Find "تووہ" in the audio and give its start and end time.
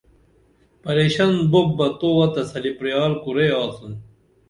1.99-2.27